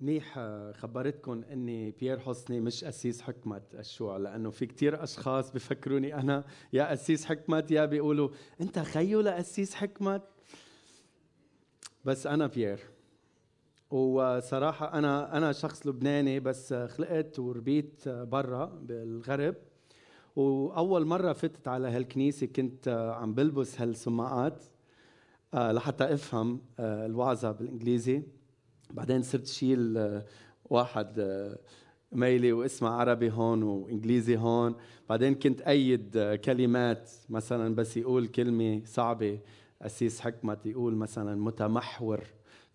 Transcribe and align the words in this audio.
منيح 0.00 0.34
آه، 0.38 0.72
خبرتكم 0.72 1.42
إني 1.52 1.90
بيير 1.90 2.18
حسني 2.18 2.60
مش 2.60 2.84
قسيس 2.84 3.22
حكمت 3.22 3.74
الشوع 3.74 4.16
لأنه 4.16 4.50
في 4.50 4.66
كتير 4.66 5.02
أشخاص 5.02 5.50
بفكروني 5.52 6.14
أنا 6.14 6.44
يا 6.72 6.90
قسيس 6.90 7.24
حكمت 7.24 7.70
يا 7.70 7.84
بيقولوا 7.84 8.28
أنت 8.60 8.78
خيو 8.78 9.20
لقسيس 9.20 9.74
حكمت. 9.74 10.22
بس 12.04 12.26
أنا 12.26 12.46
بيير. 12.46 12.80
وصراحة 13.90 14.98
أنا 14.98 15.36
أنا 15.36 15.52
شخص 15.52 15.86
لبناني 15.86 16.40
بس 16.40 16.74
خلقت 16.74 17.38
وربيت 17.38 18.08
برا 18.08 18.64
بالغرب. 18.64 19.54
وأول 20.36 21.06
مرة 21.06 21.32
فتت 21.32 21.68
على 21.68 21.88
هالكنيسة 21.88 22.46
كنت 22.46 22.88
عم 23.18 23.34
بلبس 23.34 23.80
هالسماعات 23.80 24.64
آه، 25.54 25.72
لحتى 25.72 26.04
أفهم 26.14 26.60
آه، 26.78 27.06
الوعظة 27.06 27.52
بالإنجليزي. 27.52 28.22
بعدين 28.90 29.22
صرت 29.22 29.46
شيل 29.46 29.98
آه، 29.98 30.24
واحد 30.64 31.20
ميلي 32.12 32.52
واسمع 32.52 33.00
عربي 33.00 33.30
هون 33.30 33.62
وإنجليزي 33.62 34.36
هون. 34.36 34.74
بعدين 35.08 35.34
كنت 35.34 35.60
أيد 35.60 36.38
كلمات 36.44 37.10
مثلا 37.28 37.74
بس 37.74 37.96
يقول 37.96 38.26
كلمة 38.26 38.82
صعبة 38.84 39.38
أسيس 39.82 40.20
حكمت 40.20 40.66
يقول 40.66 40.94
مثلا 40.94 41.40
متمحور. 41.40 42.20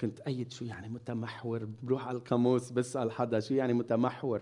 كنت 0.01 0.19
أيد 0.19 0.51
شو 0.51 0.65
يعني 0.65 0.89
متمحور؟ 0.89 1.67
بروح 1.83 2.07
على 2.07 2.17
القاموس 2.17 2.71
بسأل 2.71 3.11
حدا 3.11 3.39
شو 3.39 3.53
يعني 3.53 3.73
متمحور؟ 3.73 4.41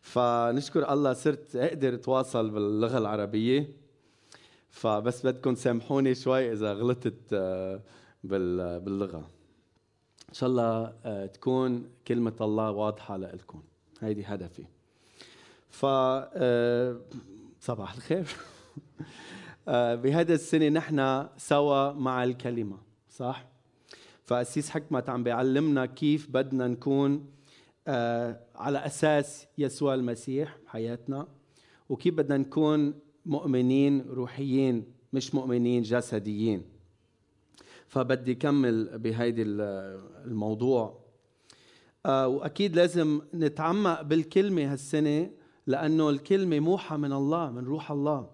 فنشكر 0.00 0.92
الله 0.92 1.12
صرت 1.12 1.56
أقدر 1.56 1.94
أتواصل 1.94 2.50
باللغة 2.50 2.98
العربية. 2.98 3.68
فبس 4.70 5.26
بدكم 5.26 5.54
تسامحوني 5.54 6.14
شوي 6.14 6.52
إذا 6.52 6.72
غلطت 6.72 7.32
آه، 7.32 7.80
إن 10.28 10.34
شاء 10.34 10.48
الله 10.48 10.94
آه، 11.04 11.26
تكون 11.26 11.90
كلمة 12.08 12.36
الله 12.40 12.70
واضحة 12.70 13.16
لكم 13.16 13.62
هيدي 14.00 14.24
هدفي. 14.24 14.64
ف 15.68 15.86
آه، 15.86 17.00
صباح 17.60 17.94
الخير. 17.94 18.26
بهذا 20.02 20.34
السنة 20.34 20.68
نحن 20.68 21.26
سوا 21.36 21.92
مع 21.92 22.24
الكلمة 22.24 22.78
صح؟ 23.10 23.46
فأسيس 24.24 24.70
حكمت 24.70 25.08
عم 25.08 25.22
بيعلمنا 25.22 25.86
كيف 25.86 26.30
بدنا 26.30 26.68
نكون 26.68 27.30
آه، 27.86 28.40
على 28.54 28.86
أساس 28.86 29.46
يسوع 29.58 29.94
المسيح 29.94 30.58
بحياتنا 30.64 31.28
وكيف 31.88 32.14
بدنا 32.14 32.36
نكون 32.36 32.94
مؤمنين 33.26 34.00
روحيين 34.00 34.84
مش 35.12 35.34
مؤمنين 35.34 35.82
جسديين. 35.82 36.77
فبدي 37.88 38.34
كمل 38.34 38.98
بهيدي 38.98 39.42
الموضوع. 39.42 40.98
آه، 42.06 42.28
وأكيد 42.28 42.76
لازم 42.76 43.20
نتعمق 43.34 44.02
بالكلمة 44.02 44.72
هالسنة 44.72 45.30
لأنه 45.66 46.10
الكلمة 46.10 46.60
موحى 46.60 46.96
من 46.96 47.12
الله 47.12 47.50
من 47.50 47.64
روح 47.64 47.90
الله. 47.90 48.30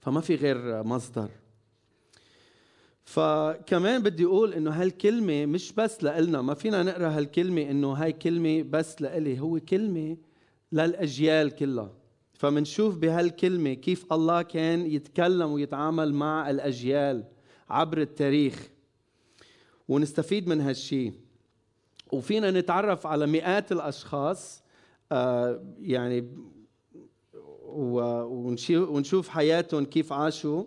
فما 0.00 0.20
في 0.20 0.34
غير 0.34 0.82
مصدر. 0.82 1.28
فكمان 3.04 4.02
بدي 4.02 4.24
أقول 4.24 4.54
إنه 4.54 4.70
هالكلمة 4.70 5.46
مش 5.46 5.72
بس 5.72 6.04
لإلنا 6.04 6.42
ما 6.42 6.54
فينا 6.54 6.82
نقرأ 6.82 7.08
هالكلمة 7.08 7.62
إنه 7.70 7.92
هاي 7.92 8.12
كلمة 8.12 8.62
بس 8.62 9.02
لإلي 9.02 9.40
هو 9.40 9.60
كلمة 9.60 10.16
للأجيال 10.72 11.50
كلها. 11.50 11.92
فمنشوف 12.32 12.96
بهالكلمة 12.96 13.74
كيف 13.74 14.12
الله 14.12 14.42
كان 14.42 14.86
يتكلم 14.86 15.50
ويتعامل 15.50 16.14
مع 16.14 16.50
الأجيال. 16.50 17.24
عبر 17.70 17.98
التاريخ. 17.98 18.68
ونستفيد 19.88 20.48
من 20.48 20.60
هالشيء 20.60 21.12
وفينا 22.12 22.50
نتعرف 22.50 23.06
على 23.06 23.26
مئات 23.26 23.72
الأشخاص 23.72 24.62
آه 25.12 25.64
يعني 25.80 26.28
ونشوف 28.68 29.28
حياتهم 29.28 29.84
كيف 29.84 30.12
عاشوا 30.12 30.64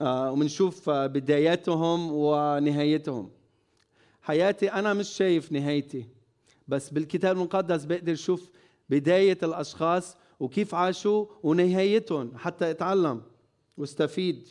آه، 0.00 0.32
وبنشوف 0.32 0.90
بداياتهم 0.90 2.12
ونهايتهم. 2.12 3.30
حياتي 4.22 4.72
أنا 4.72 4.94
مش 4.94 5.08
شايف 5.08 5.52
نهايتي 5.52 6.06
بس 6.68 6.90
بالكتاب 6.90 7.36
المقدس 7.36 7.84
بقدر 7.84 8.12
أشوف 8.12 8.50
بداية 8.90 9.38
الأشخاص 9.42 10.16
وكيف 10.40 10.74
عاشوا 10.74 11.26
ونهايتهم 11.42 12.38
حتى 12.38 12.70
أتعلم 12.70 13.22
واستفيد. 13.76 14.48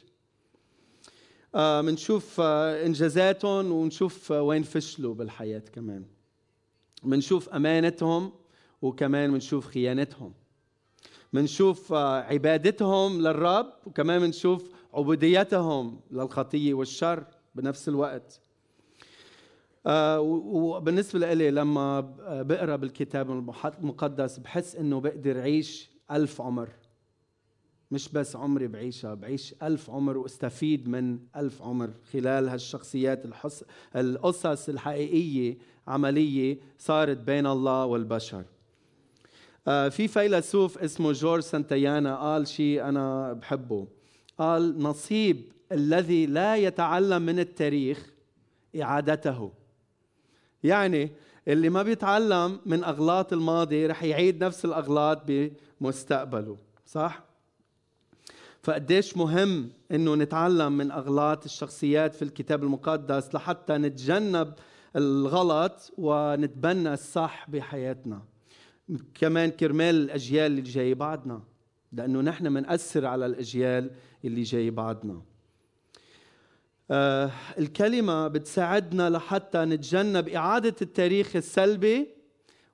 بنشوف 1.53 2.39
آه, 2.39 2.43
آه, 2.43 2.85
إنجازاتهم 2.85 3.71
ونشوف 3.71 4.31
وين 4.31 4.63
فشلوا 4.63 5.13
بالحياة 5.13 5.59
كمان. 5.59 6.05
بنشوف 7.03 7.49
أمانتهم 7.49 8.31
وكمان 8.81 9.31
بنشوف 9.31 9.67
خيانتهم. 9.67 10.33
بنشوف 11.33 11.93
آه, 11.93 12.21
عبادتهم 12.21 13.21
للرب 13.21 13.73
وكمان 13.85 14.19
بنشوف 14.19 14.69
عبوديتهم 14.93 15.99
للخطية 16.11 16.73
والشر 16.73 17.23
بنفس 17.55 17.89
الوقت. 17.89 18.39
آه 19.85 20.19
وبالنسبه 20.21 21.33
لي 21.33 21.51
لما 21.51 21.99
بقرأ 22.41 22.75
بالكتاب 22.75 23.31
المقدس 23.79 24.37
بحس 24.37 24.75
إنه 24.75 24.99
بقدر 24.99 25.39
أعيش 25.39 25.89
ألف 26.11 26.41
عمر. 26.41 26.69
مش 27.93 28.09
بس 28.09 28.35
عمري 28.35 28.67
بعيشها 28.67 29.13
بعيش 29.13 29.55
ألف 29.63 29.89
عمر 29.89 30.17
واستفيد 30.17 30.87
من 30.87 31.19
ألف 31.35 31.61
عمر 31.61 31.89
خلال 32.11 32.49
هالشخصيات 32.49 33.25
الحس... 33.25 33.63
القصص 33.95 34.69
الحقيقية 34.69 35.57
عملية 35.87 36.57
صارت 36.77 37.17
بين 37.17 37.47
الله 37.47 37.85
والبشر. 37.85 38.43
آه 39.67 39.89
في 39.89 40.07
فيلسوف 40.07 40.77
اسمه 40.77 41.11
جورج 41.11 41.41
سانتيانا 41.41 42.15
قال 42.15 42.47
شيء 42.47 42.83
أنا 42.83 43.33
بحبه. 43.33 43.87
قال 44.37 44.79
نصيب 44.79 45.51
الذي 45.71 46.25
لا 46.25 46.55
يتعلم 46.55 47.21
من 47.21 47.39
التاريخ 47.39 48.13
إعادته. 48.81 49.51
يعني 50.63 51.11
اللي 51.47 51.69
ما 51.69 51.83
بيتعلم 51.83 52.59
من 52.65 52.83
أغلاط 52.83 53.33
الماضي 53.33 53.85
رح 53.85 54.03
يعيد 54.03 54.43
نفس 54.43 54.65
الأغلاط 54.65 55.21
بمستقبله 55.27 56.57
صح؟ 56.85 57.32
فقديش 58.63 59.17
مهم 59.17 59.69
إنه 59.91 60.15
نتعلم 60.15 60.77
من 60.77 60.91
أغلاط 60.91 61.45
الشخصيات 61.45 62.15
في 62.15 62.21
الكتاب 62.21 62.63
المقدس 62.63 63.35
لحتى 63.35 63.73
نتجنب 63.73 64.53
الغلط 64.95 65.93
ونتبنى 65.97 66.93
الصح 66.93 67.49
بحياتنا. 67.49 68.21
كمان 69.13 69.49
كرمال 69.49 69.95
الأجيال 69.95 70.51
اللي 70.51 70.61
جاي 70.61 70.93
بعدنا 70.93 71.41
لأنه 71.91 72.21
نحن 72.21 72.47
منأثر 72.47 73.05
على 73.05 73.25
الأجيال 73.25 73.91
اللي 74.25 74.43
جاي 74.43 74.69
بعدنا. 74.69 75.21
آه 76.91 77.31
الكلمة 77.57 78.27
بتساعدنا 78.27 79.09
لحتى 79.09 79.57
نتجنب 79.57 80.29
إعادة 80.29 80.75
التاريخ 80.81 81.35
السلبي 81.35 82.07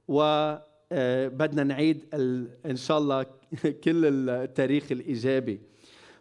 وبدنا 0.07 1.61
آه 1.61 1.65
نعيد 1.65 2.05
إن 2.65 2.75
شاء 2.75 2.97
الله 2.97 3.25
كل 3.83 4.29
التاريخ 4.29 4.91
الإيجابي. 4.91 5.68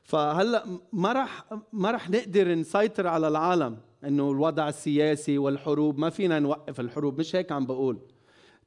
فهلا 0.08 0.80
ما 0.92 1.12
راح 1.12 1.44
ما 1.72 1.91
راح 1.91 2.10
نقدر 2.10 2.54
نسيطر 2.54 3.06
على 3.06 3.28
العالم 3.28 3.78
إنه 4.04 4.30
الوضع 4.30 4.69
السياسي 4.69 5.38
والحروب 5.38 5.98
ما 5.98 6.10
فينا 6.10 6.38
نوقف 6.38 6.80
الحروب 6.80 7.19
مش 7.19 7.36
هيك 7.36 7.52
عم 7.52 7.66
بقول. 7.66 7.98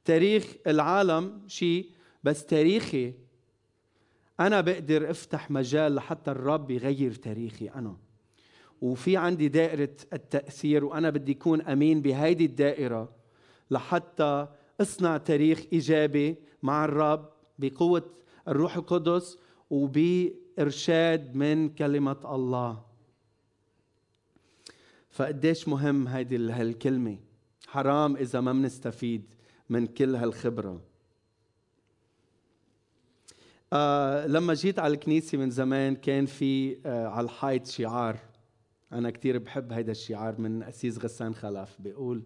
تاريخ 0.04 0.54
العالم 0.66 1.42
شيء 1.46 1.90
بس 2.24 2.46
تاريخي. 2.46 3.14
أنا 4.40 4.60
بقدر 4.60 5.10
أفتح 5.10 5.50
مجال 5.50 5.94
لحتى 5.94 6.30
الرب 6.30 6.70
يغير 6.70 7.14
تاريخي 7.14 7.68
أنا. 7.68 7.96
وفي 8.80 9.16
عندي 9.16 9.48
دائرة 9.48 9.96
التأثير 10.12 10.84
وأنا 10.84 11.10
بدي 11.10 11.32
أكون 11.32 11.62
أمين 11.62 12.02
بهيدي 12.02 12.44
الدائرة 12.44 13.12
لحتى 13.70 14.46
أصنع 14.80 15.16
تاريخ 15.16 15.62
إيجابي 15.72 16.36
مع 16.62 16.84
الرب 16.84 17.28
بقوة 17.58 18.10
الروح 18.48 18.76
القدس 18.76 19.38
وبإرشاد 20.52 21.36
من 21.36 21.68
كلمة 21.68 22.34
الله. 22.34 22.82
فقديش 25.10 25.68
مهم 25.68 26.08
هيدي 26.08 26.36
هالكلمة؟ 26.36 27.18
حرام 27.68 28.16
إذا 28.16 28.40
ما 28.40 28.52
بنستفيد 28.52 29.34
من 29.68 29.86
كل 29.86 30.16
هالخبرة. 30.16 30.80
آه 33.72 34.26
لما 34.26 34.54
جيت 34.54 34.78
على 34.78 34.94
الكنيسة 34.94 35.38
من 35.38 35.50
زمان 35.50 35.96
كان 35.96 36.26
في 36.26 36.78
آه 36.86 37.06
على 37.06 37.24
الحيط 37.24 37.66
شعار. 37.66 38.18
أنا 38.92 39.10
كثير 39.10 39.38
بحب 39.38 39.72
هيدا 39.72 39.92
الشعار 39.92 40.40
من 40.40 40.62
أسيس 40.62 40.98
غسان 40.98 41.34
خلف 41.34 41.76
بيقول 41.78 42.22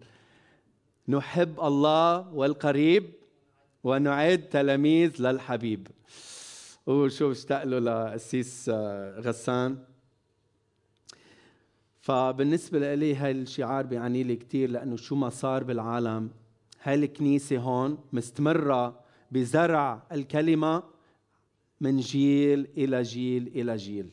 نحب 1.07 1.59
الله 1.59 2.33
والقريب 2.33 3.13
ونعد 3.83 4.49
تلاميذ 4.49 5.21
للحبيب. 5.21 5.87
وشوف 6.87 7.31
اشتاق 7.31 7.63
له 7.63 7.79
لأسيس 7.79 8.69
آه 8.73 9.19
غسان. 9.19 9.77
فبالنسبة 12.01 12.95
لي 12.95 13.15
هاي 13.15 13.31
الشعار 13.31 13.85
بيعني 13.85 14.23
لي 14.23 14.35
كثير 14.35 14.69
لأنه 14.69 14.95
شو 14.95 15.15
ما 15.15 15.29
صار 15.29 15.63
بالعالم 15.63 16.29
هاي 16.83 16.95
الكنيسة 16.95 17.57
هون 17.57 17.97
مستمرة 18.13 18.99
بزرع 19.31 20.03
الكلمة 20.11 20.83
من 21.81 21.97
جيل 21.97 22.67
إلى 22.77 23.01
جيل 23.01 23.47
إلى 23.47 23.75
جيل. 23.75 24.09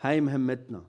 هاي 0.00 0.20
مهمتنا. 0.20 0.84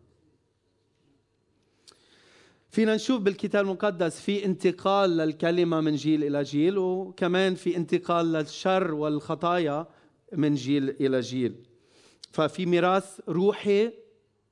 فينا 2.70 2.96
نشوف 2.96 3.22
بالكتاب 3.22 3.66
المقدس 3.66 4.20
في 4.22 4.46
انتقال 4.46 5.18
للكلمة 5.18 5.82
من 5.82 5.96
جيل 5.96 6.24
إلى 6.24 6.44
جيل 6.44 6.78
وكمان 6.78 7.56
في 7.56 7.78
انتقال 7.78 8.34
للشر 8.34 8.94
والخطايا. 8.94 9.88
من 10.34 10.56
جيل 10.56 10.90
إلى 10.90 11.20
جيل. 11.20 11.56
ففي 12.32 12.66
ميراث 12.66 13.20
روحي 13.30 13.92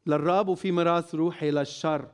للرب 0.07 0.47
وفي 0.47 0.71
ميراث 0.71 1.15
روحي 1.15 1.51
للشر. 1.51 2.07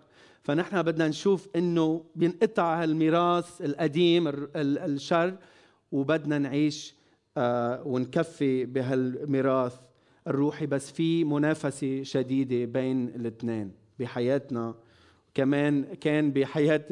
فنحن 0.43 0.81
بدنا 0.81 1.07
نشوف 1.07 1.47
إنه 1.55 2.05
بينقطع 2.15 2.83
هالميراث 2.83 3.61
القديم 3.61 4.27
الشر 4.55 5.37
وبدنا 5.91 6.37
نعيش 6.37 6.95
آه، 7.37 7.83
ونكفي 7.85 8.65
بهالميراث 8.65 9.73
الروحي. 10.27 10.65
بس 10.65 10.91
في 10.91 11.23
منافسة 11.23 12.03
شديدة 12.03 12.65
بين 12.65 13.07
الاثنين 13.07 13.71
بحياتنا. 13.99 14.75
كمان 15.33 15.83
كان 15.83 16.31
بحياة 16.31 16.85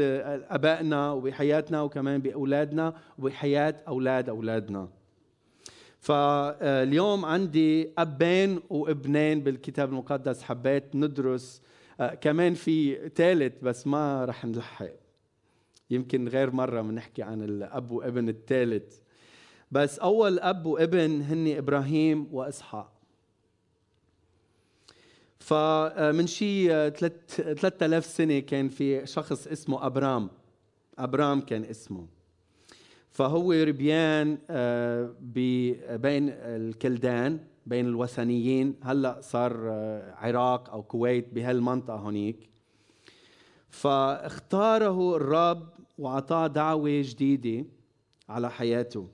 آبائنا 0.49 1.11
وبحياتنا 1.11 1.81
وكمان 1.81 2.21
بأولادنا 2.21 2.93
وبحياة 3.19 3.75
أولاد 3.87 4.29
أولادنا. 4.29 4.89
فاليوم 6.03 7.25
عندي 7.25 7.89
أبين 7.97 8.59
وإبنين 8.69 9.43
بالكتاب 9.43 9.89
المقدس 9.89 10.43
حبيت 10.43 10.95
ندرس 10.95 11.61
آه، 11.99 12.13
كمان 12.13 12.53
في 12.53 13.09
ثالث 13.15 13.53
بس 13.63 13.87
ما 13.87 14.25
رح 14.25 14.45
نلحق. 14.45 14.89
يمكن 15.89 16.27
غير 16.27 16.51
مرة 16.51 16.81
بنحكي 16.81 17.23
عن 17.23 17.41
الأب 17.41 17.91
وإبن 17.91 18.29
الثالث 18.29 18.99
بس 19.71 19.99
أول 19.99 20.39
أب 20.39 20.65
وإبن 20.65 21.21
هني 21.21 21.57
إبراهيم 21.57 22.27
وإسحاق. 22.31 22.93
فمن 25.39 26.27
شي 26.27 26.67
3000 26.89 28.05
سنة 28.05 28.39
كان 28.39 28.69
في 28.69 29.05
شخص 29.05 29.47
اسمه 29.47 29.85
أبرام. 29.85 30.29
أبرام 30.97 31.41
كان 31.41 31.63
اسمه. 31.63 32.07
فهو 33.13 33.51
ربيان 33.51 34.37
آه، 34.49 35.13
بين 35.97 36.29
الكلدان 36.29 37.39
بين 37.65 37.85
الوثنيين. 37.85 38.75
هلا 38.81 39.21
صار 39.21 39.69
آه، 39.69 40.13
عراق 40.15 40.69
أو 40.69 40.83
كويت 40.83 41.33
بهالمنطقة 41.33 41.95
هونيك. 41.95 42.49
فاختاره 43.69 45.15
الرب 45.15 45.69
وأعطاه 45.97 46.47
دعوة 46.47 47.01
جديدة 47.01 47.65
على 48.29 48.51
حياته. 48.51 49.07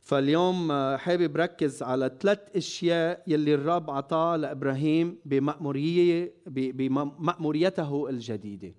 فاليوم 0.00 0.70
آه، 0.70 0.96
حابب 0.96 1.36
ركز 1.36 1.82
على 1.82 2.16
ثلاث 2.20 2.38
أشياء 2.56 3.22
يلي 3.26 3.54
الرب 3.54 3.90
أعطاه 3.90 4.36
لإبراهيم 4.36 5.18
بمأمورية 5.24 6.32
بمأموريته 6.46 8.08
الجديدة. 8.10 8.74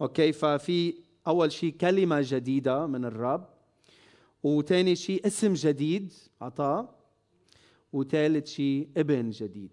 أوكي؟ 0.00 0.32
ففي 0.32 0.94
أول 1.26 1.52
شيء 1.52 1.72
كلمة 1.80 2.20
جديدة 2.24 2.86
من 2.86 3.04
الرب. 3.04 3.55
وثاني 4.42 4.96
شيء 4.96 5.26
اسم 5.26 5.52
جديد 5.52 6.12
اعطاه 6.42 6.94
وثالث 7.92 8.46
شيء 8.46 8.88
ابن 8.96 9.30
جديد. 9.30 9.72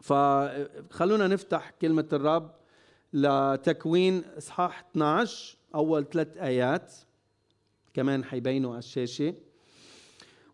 فخلونا 0.00 1.26
نفتح 1.26 1.70
كلمة 1.70 2.08
الرب 2.12 2.50
لتكوين 3.12 4.24
إصحاح 4.38 4.84
12 4.90 5.56
أول 5.74 6.08
ثلاث 6.08 6.36
آيات. 6.36 6.94
كمان 7.94 8.24
حيبينوا 8.24 8.70
على 8.70 8.78
الشاشة. 8.78 9.34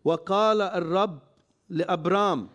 وقال 0.03 0.61
الرب 0.61 1.19
لأبرام. 1.69 2.49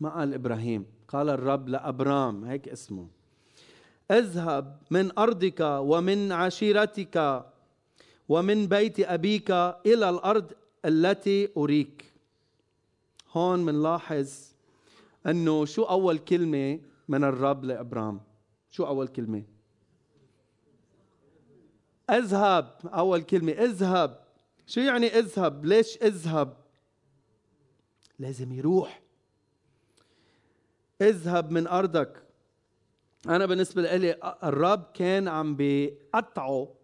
ما 0.00 0.08
قال 0.08 0.34
إبراهيم 0.34 0.86
قال 1.08 1.28
الرب 1.28 1.68
لأبرام 1.68 2.44
هيك 2.44 2.68
اسمه. 2.68 3.08
اذهب 4.10 4.82
من 4.90 5.18
أرضك 5.18 5.60
ومن 5.60 6.32
عشيرتك 6.32 7.44
ومن 8.30 8.66
بيت 8.66 9.00
أبيك 9.00 9.50
إلى 9.86 10.10
الأرض 10.10 10.52
التي 10.84 11.48
أريك. 11.56 12.04
هون 13.32 13.66
بنلاحظ 13.66 14.32
إنه 15.26 15.64
شو 15.64 15.82
أول 15.82 16.18
كلمة 16.18 16.80
من 17.08 17.24
الرب 17.24 17.64
لإبرام؟ 17.64 18.20
شو 18.70 18.86
أول 18.86 19.08
كلمة؟ 19.08 19.42
اذهب. 22.10 22.78
أول 22.84 23.22
كلمة 23.22 23.52
اذهب. 23.52 24.20
شو 24.66 24.80
يعني 24.80 25.06
اذهب؟ 25.06 25.64
ليش 25.64 25.96
اذهب؟ 25.96 26.56
لازم 28.18 28.52
يروح. 28.52 29.02
اذهب 31.02 31.50
من 31.50 31.66
أرضك. 31.66 32.22
أنا 33.26 33.46
بالنسبة 33.46 33.96
لي 33.96 34.36
الرب 34.44 34.84
كان 34.94 35.28
عم 35.28 35.56
بيقطعه. 35.56 36.79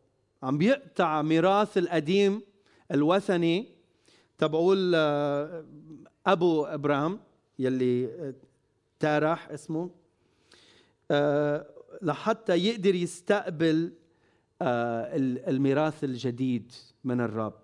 عم 0.46 0.58
بيقطع 0.58 1.22
ميراث 1.22 1.78
القديم 1.78 2.42
الوثني 2.92 3.68
تبعول 4.38 4.92
آه، 4.94 5.64
أبو 6.26 6.64
إبراهيم 6.64 7.18
يلي 7.58 8.06
آه، 8.06 8.34
تارح 9.00 9.50
اسمه 9.50 9.90
آه، 11.10 11.66
لحتى 12.02 12.56
يقدر 12.56 12.94
يستقبل 12.94 13.92
الميراث 14.62 16.04
الجديد 16.04 16.72
من 17.04 17.20
الرب. 17.20 17.58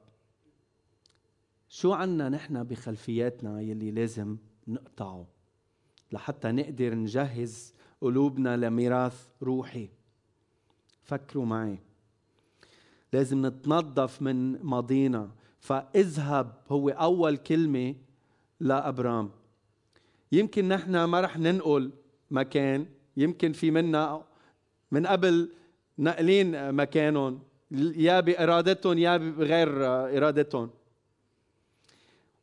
شو 1.69 1.93
عنا 1.93 2.29
نحن 2.29 2.64
بخلفياتنا 2.64 3.61
يلي 3.61 3.90
لازم 3.90 4.37
نقطعه 4.69 5.26
لحتى 6.12 6.52
نقدر 6.52 6.94
نجهز 6.94 7.75
قلوبنا 8.00 8.56
لميراث 8.56 9.29
روحي؟ 9.43 9.88
فكروا 11.02 11.46
معي. 11.46 11.79
لازم 13.12 13.46
نتنظف 13.46 14.22
من 14.22 14.62
ماضينا. 14.62 15.30
فاذهب 15.60 16.52
هو 16.68 16.88
أول 16.88 17.36
كلمة 17.36 17.94
لأبرام. 18.60 19.30
يمكن 20.32 20.68
نحن 20.68 21.04
ما 21.04 21.20
رح 21.20 21.38
ننقل 21.38 21.90
مكان 22.30 22.86
يمكن 23.16 23.52
في 23.52 23.70
منا 23.70 24.24
من 24.90 25.06
قبل 25.06 25.52
ناقلين 25.98 26.72
مكانهم. 26.72 27.42
يا 27.96 28.20
بإرادتهم 28.20 28.98
يا 28.98 29.16
بغير 29.16 29.86
إرادتهم. 30.16 30.70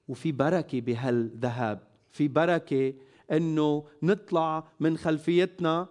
وفي 0.07 0.31
بركة 0.31 0.81
بهالذهاب. 0.81 1.79
في 2.09 2.27
بركة 2.27 2.93
إنه 3.31 3.85
نطلع 4.03 4.67
من 4.79 4.97
خلفيتنا 4.97 5.87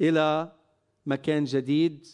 إلى 0.00 0.52
مكان 1.06 1.44
جديد. 1.44 2.06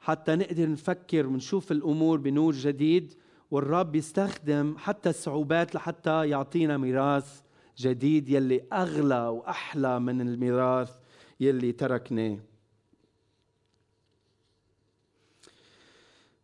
حتى 0.00 0.36
نقدر 0.36 0.70
نفكر 0.70 1.26
ونشوف 1.26 1.72
الأمور 1.72 2.18
بنور 2.18 2.54
جديد 2.54 3.14
والرب 3.50 3.94
يستخدم 3.94 4.74
حتى 4.78 5.10
الصعوبات 5.10 5.74
لحتى 5.74 6.28
يعطينا 6.28 6.76
ميراث 6.76 7.40
جديد 7.78 8.28
يلي 8.28 8.64
أغلى 8.72 9.20
وأحلى 9.20 10.00
من 10.00 10.20
الميراث 10.20 10.90
يلي 11.40 11.72
تركناه. 11.72 12.38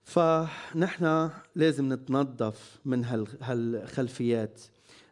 فنحن 0.04 1.30
لازم 1.54 1.92
نتنظف 1.92 2.80
من 2.84 3.04
هالخلفيات. 3.40 4.60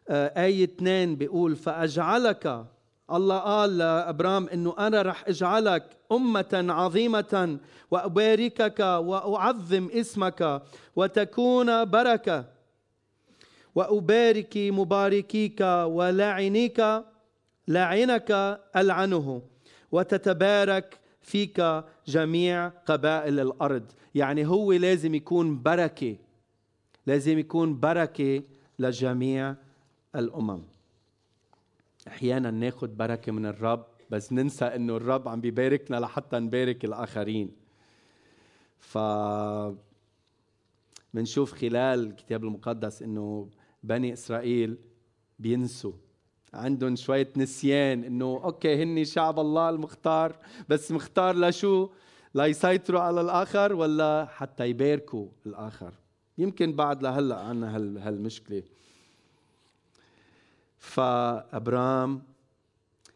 آه، 0.09 0.43
آية 0.45 0.63
اثنين 0.63 1.15
بيقول 1.15 1.55
فأجعلك 1.55 2.65
الله 3.11 3.37
قال 3.37 3.77
لأبرام 3.77 4.47
إنه 4.47 4.75
أنا 4.79 5.01
رح 5.01 5.23
أجعلك 5.27 5.97
أمة 6.11 6.65
عظيمة 6.69 7.59
وأباركك 7.91 8.79
وأعظم 8.79 9.89
اسمك 9.93 10.61
وتكون 10.95 11.85
بركة 11.85 12.45
وأبارك 13.75 14.53
مباركيك 14.57 15.61
ولعنيك 15.85 17.03
لعنك 17.67 18.59
ألعنه 18.75 19.41
وتتبارك 19.91 20.99
فيك 21.21 21.83
جميع 22.07 22.67
قبائل 22.67 23.39
الأرض. 23.39 23.83
يعني 24.15 24.47
هو 24.47 24.71
لازم 24.71 25.15
يكون 25.15 25.61
بركة 25.63 26.15
لازم 27.05 27.39
يكون 27.39 27.79
بركة 27.79 28.41
لجميع 28.79 29.55
الأمم. 30.15 30.72
أحيانا 32.07 32.51
ناخذ 32.51 32.87
بركة 32.87 33.31
من 33.31 33.45
الرب 33.45 33.85
بس 34.09 34.33
ننسى 34.33 34.65
إنه 34.65 34.97
الرب 34.97 35.27
عم 35.27 35.41
بيباركنا 35.41 35.99
لحتى 35.99 36.39
نبارك 36.39 36.85
الآخرين. 36.85 37.51
ف 38.79 38.97
بنشوف 41.13 41.53
خلال 41.53 42.07
الكتاب 42.07 42.43
المقدس 42.43 43.01
إنه 43.01 43.49
بني 43.83 44.13
إسرائيل 44.13 44.77
بينسوا. 45.39 45.93
عندهم 46.53 46.95
شوية 46.95 47.29
نسيان 47.37 48.03
إنه 48.03 48.41
أوكي 48.43 48.83
هني 48.83 49.05
شعب 49.05 49.39
الله 49.39 49.69
المختار 49.69 50.35
بس 50.69 50.91
مختار 50.91 51.35
لشو؟ 51.35 51.89
ليسيطروا 52.35 53.01
على 53.01 53.21
الآخر 53.21 53.73
ولا 53.73 54.25
حتى 54.25 54.69
يباركوا 54.69 55.27
الآخر؟ 55.45 55.93
يمكن 56.37 56.73
بعد 56.73 57.03
لهلأ 57.03 57.35
عنا 57.35 57.75
هالمشكلة. 57.77 58.63
فأبرام 60.83 62.21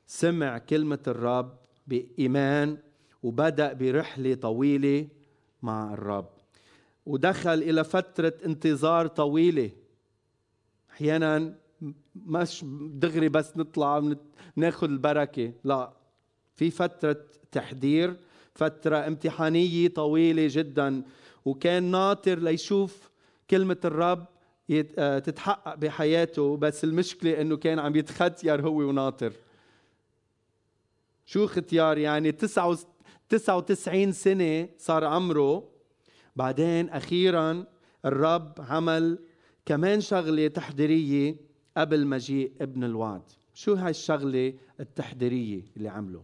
سمع 0.05 0.57
كلمة 0.57 0.99
الرب 1.07 1.57
بإيمان 1.87 2.77
وبدأ 3.23 3.73
برحلة 3.73 4.35
طويلة 4.35 5.07
مع 5.61 5.93
الرب. 5.93 6.29
ودخل 7.05 7.53
إلى 7.53 7.83
فترة 7.83 8.33
انتظار 8.45 9.07
طويلة. 9.07 9.71
أحيانا 10.91 11.55
مش 12.15 12.65
دغري 12.93 13.29
بس 13.29 13.57
نطلع 13.57 14.13
ناخذ 14.55 14.89
البركة. 14.89 15.53
لا 15.63 15.93
في 16.55 16.71
فترة 16.71 17.25
تحضير 17.51 18.15
فترة 18.55 19.07
امتحانية 19.07 19.87
طويلة 19.87 20.47
جدا. 20.51 21.03
وكان 21.45 21.83
ناطر 21.83 22.39
ليشوف 22.39 23.09
كلمة 23.49 23.77
الرب 23.85 24.25
تتحقق 24.67 25.75
بحياته 25.75 26.57
بس 26.57 26.83
المشكلة 26.83 27.41
إنه 27.41 27.57
كان 27.57 27.79
عم 27.79 27.95
يتختير 27.95 28.67
هو 28.67 28.77
وناطر. 28.77 29.33
شو 31.25 31.47
ختيار 31.47 31.97
يعني 31.97 32.31
99 32.31 34.11
سنة 34.11 34.69
صار 34.77 35.05
عمره. 35.05 35.69
بعدين 36.35 36.89
أخيرا 36.89 37.65
الرب 38.05 38.53
عمل 38.59 39.19
كمان 39.65 40.01
شغلة 40.01 40.47
تحضيرية 40.47 41.35
قبل 41.77 42.07
مجيء 42.07 42.51
ابن 42.61 42.83
الوعد. 42.83 43.21
شو 43.53 43.73
هاي 43.73 43.89
الشغلة 43.89 44.53
التحضيرية 44.79 45.61
اللي 45.77 45.89
عمله؟ 45.89 46.23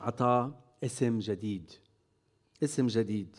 عطاه 0.00 0.54
اسم 0.84 1.18
جديد. 1.18 1.70
اسم 2.64 2.86
جديد. 2.86 3.36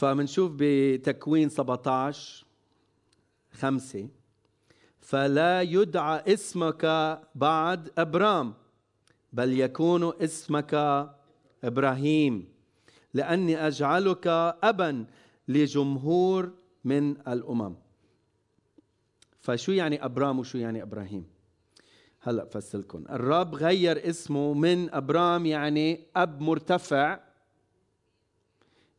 فمنشوف 0.00 0.52
بتكوين 0.56 1.48
17 1.48 2.46
خمسة 3.52 4.08
فلا 5.00 5.62
يدعى 5.62 6.34
اسمك 6.34 6.84
بعد 7.34 7.90
أبرام 7.98 8.54
بل 9.32 9.60
يكون 9.60 10.12
اسمك 10.22 10.74
إبراهيم 11.64 12.48
لأني 13.14 13.66
أجعلك 13.66 14.26
أبا 14.62 15.06
لجمهور 15.48 16.52
من 16.84 17.10
الأمم. 17.28 17.74
فشو 19.40 19.72
يعني 19.72 20.04
أبرام 20.04 20.38
وشو 20.38 20.58
يعني 20.58 20.82
إبراهيم؟ 20.82 21.26
هلأ 22.20 22.44
فسلكم 22.44 23.04
الرب 23.10 23.54
غير 23.54 24.08
اسمه 24.10 24.54
من 24.54 24.94
أبرام 24.94 25.46
يعني 25.46 26.06
أب 26.16 26.40
مرتفع 26.40 27.20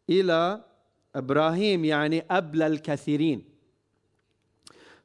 إلى 0.10 0.71
إبراهيم 1.15 1.86
يعني 1.86 2.25
أب 2.32 2.56
للكثيرين. 2.56 3.44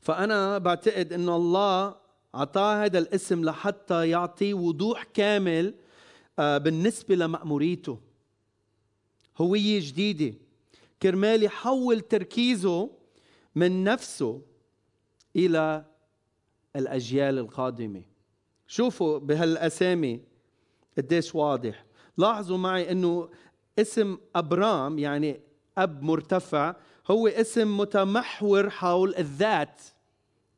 فأنا 0.01 0.59
بعتقد 0.59 1.13
أنه 1.13 1.37
الله 1.37 1.97
أعطاه 2.35 2.85
هذا 2.85 2.99
الاسم 2.99 3.45
لحتى 3.45 4.09
يعطي 4.09 4.55
وضوح 4.55 5.03
كامل 5.03 5.75
آه، 6.39 6.59
بالنسبة 6.59 7.15
لمأموريته. 7.15 7.99
هوية 9.39 9.81
جديدة. 9.83 10.37
كرمال 11.03 11.43
يحول 11.43 12.01
تركيزه 12.01 12.91
من 13.55 13.85
نفسه 13.85 14.43
إلى 15.37 15.85
الأجيال 16.77 17.39
القادمة. 17.39 18.03
شوفوا 18.67 19.19
بهالأسامي 19.19 20.21
قديش 20.99 21.35
واضح. 21.35 21.85
لاحظوا 22.19 22.59
معي 22.59 22.93
أنه 22.93 23.29
اسم 23.79 24.19
أبرام 24.35 24.99
يعني 24.99 25.41
أب 25.78 26.02
مرتفع 26.02 26.75
هو 27.11 27.28
اسم 27.28 27.76
متمحور 27.76 28.71
حول 28.71 29.14
الذات. 29.14 29.83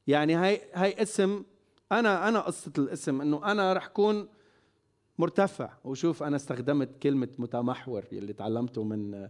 يعني 0.07 0.35
هاي 0.35 0.61
هاي 0.75 1.03
اسم 1.03 1.45
أنا 1.93 2.29
أنا 2.29 2.41
قصة 2.41 2.73
الاسم 2.79 3.21
إنه 3.21 3.53
أنا 3.53 3.73
رح 3.73 3.87
كون 3.87 4.29
مرتفع. 5.19 5.71
وشوف 5.85 6.23
أنا 6.23 6.37
استخدمت 6.37 7.03
كلمة 7.03 7.29
متمحور 7.39 8.05
اللي 8.13 8.33
تعلمته 8.33 8.85
من 8.85 9.29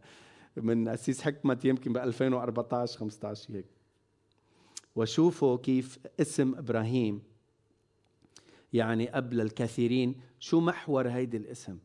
من 0.56 0.88
أسيس 0.88 1.22
حكمة 1.22 1.58
يمكن 1.64 1.92
ب 1.92 1.96
2014 1.96 2.98
15 2.98 3.54
هيك. 3.54 3.66
وشوفوا 4.96 5.56
كيف 5.56 5.98
اسم 6.20 6.54
إبراهيم 6.54 7.22
يعني 8.72 9.08
قبل 9.08 9.40
الكثيرين 9.40 10.20
شو 10.40 10.60
محور 10.60 11.08
هيدي 11.08 11.36
الاسم؟ 11.36 11.78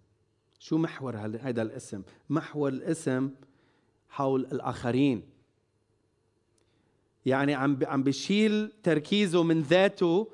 شو 0.59 0.77
محور 0.77 1.17
هذا 1.17 1.61
الاسم؟ 1.61 2.03
محور 2.29 2.69
الاسم 2.69 3.31
حول 4.13 4.41
الآخرين. 4.51 5.23
يعني 7.25 7.53
عم 7.53 7.79
عم 7.83 8.03
بشيل 8.03 8.71
تركيزه 8.83 9.43
من 9.43 9.61
ذاته 9.61 10.31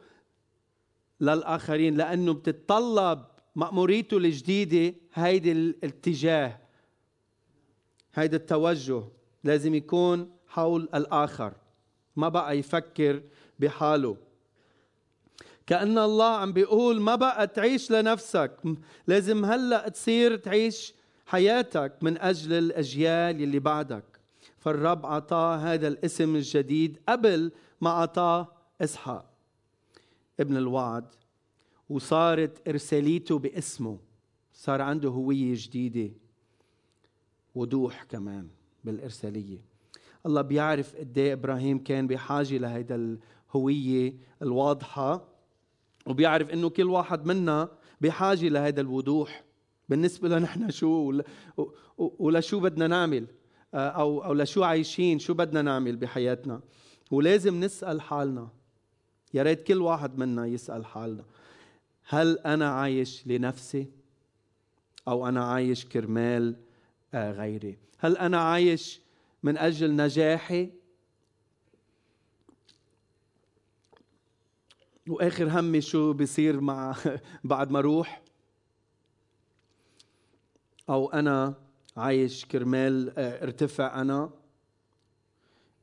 للآخرين 1.21 1.97
لأنه 1.97 2.33
بتتطلب 2.33 3.25
مأموريته 3.55 4.17
الجديدة 4.17 4.95
هيدي 5.13 5.51
الاتجاه 5.51 6.59
هيدا 8.15 8.37
التوجه 8.37 9.03
لازم 9.43 9.75
يكون 9.75 10.31
حول 10.47 10.89
الآخر. 10.95 11.53
ما 12.15 12.29
بقى 12.29 12.57
يفكر 12.59 13.23
بحاله. 13.59 14.17
كأن 15.67 15.97
الله 15.97 16.35
عم 16.35 16.53
بيقول 16.53 17.01
ما 17.01 17.15
بقى 17.15 17.47
تعيش 17.47 17.91
لنفسك. 17.91 18.51
لازم 19.07 19.45
هلأ 19.45 19.89
تصير 19.89 20.35
تعيش 20.35 20.93
حياتك 21.29 21.93
من 22.01 22.17
أجل 22.17 22.53
الأجيال 22.53 23.43
اللي 23.43 23.59
بعدك. 23.59 24.19
فالرب 24.57 25.05
عطاه 25.05 25.55
هذا 25.55 25.87
الاسم 25.87 26.35
الجديد 26.35 26.99
قبل 27.09 27.51
ما 27.81 27.89
عطاه 27.89 28.47
إسحاق 28.81 29.25
ابن 30.39 30.57
الوعد 30.57 31.05
وصارت 31.89 32.67
إرساليته 32.67 33.39
باسمه. 33.39 33.99
صار 34.53 34.81
عنده 34.81 35.09
هوية 35.09 35.53
جديدة 35.55 36.13
وضوح 37.55 38.03
كمان 38.03 38.47
بالإرسالية. 38.83 39.57
الله 40.25 40.41
بيعرف 40.41 40.95
قد 40.95 41.17
إيه 41.17 41.33
إبراهيم 41.33 41.83
كان 41.83 42.07
بحاجة 42.07 42.57
لهيدا 42.57 43.17
الهوية 43.55 44.13
الواضحة 44.41 45.27
وبيعرف 46.05 46.49
إنه 46.49 46.69
كل 46.69 46.89
واحد 46.89 47.25
منا 47.25 47.69
بحاجة 48.01 48.47
لهذا 48.49 48.81
الوضوح. 48.81 49.48
بالنسبة 49.89 50.27
لنا 50.27 50.39
نحن 50.39 50.69
شو 50.69 51.21
ولشو 51.97 52.59
بدنا 52.59 52.87
نعمل؟ 52.87 53.27
آه، 53.73 53.89
أو 53.89 54.23
أو 54.23 54.33
لشو 54.33 54.63
عايشين؟ 54.63 55.19
شو 55.19 55.33
بدنا 55.33 55.61
نعمل 55.61 55.95
بحياتنا؟ 55.95 56.61
ولازم 57.11 57.59
نسأل 57.59 58.01
حالنا. 58.01 58.49
يا 59.33 59.43
ريت 59.43 59.63
كل 59.63 59.81
واحد 59.81 60.17
منا 60.17 60.45
يسأل 60.45 60.85
حالنا. 60.85 61.23
هل 62.07 62.39
أنا 62.39 62.69
عايش 62.69 63.27
لنفسي؟ 63.27 63.87
أو 65.07 65.27
أنا 65.27 65.43
عايش 65.43 65.85
كرمال 65.85 66.55
آه، 67.13 67.31
غيري؟ 67.31 67.77
هل 67.97 68.17
أنا 68.17 68.37
عايش 68.41 69.01
من 69.43 69.57
أجل 69.57 69.95
نجاحي؟ 69.95 70.69
وآخر 75.07 75.59
همي 75.59 75.81
شو 75.81 76.13
بيصير 76.13 76.59
مع 76.59 76.95
بعد 77.43 77.71
ما 77.71 77.79
أروح؟ 77.79 78.28
أو 80.89 81.09
أنا 81.09 81.53
عايش 81.97 82.45
كرمال 82.45 83.13
آه، 83.17 83.43
ارتفع 83.43 84.01
أنا 84.01 84.29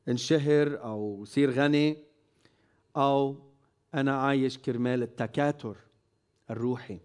انشهر 0.09 0.83
أو 0.83 1.25
صير 1.25 1.51
غني 1.51 2.03
أو 2.97 3.35
أنا 3.93 4.21
عايش 4.21 4.57
كرمال 4.57 5.03
التكاتر 5.03 5.77
الروحي. 6.49 6.99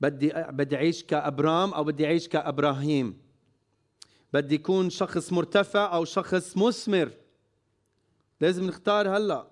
بدي 0.00 0.32
بدي 0.34 0.76
أعيش 0.76 1.04
كأبرام 1.04 1.74
أو 1.74 1.84
بدي 1.84 2.06
أعيش 2.06 2.28
كأبراهيم. 2.28 3.18
بدي 4.32 4.54
يكون 4.54 4.90
شخص 4.90 5.32
مرتفع 5.32 5.94
أو 5.94 6.04
شخص 6.04 6.56
مثمر. 6.56 7.12
لازم 8.40 8.64
نختار 8.66 9.16
هلأ. 9.16 9.46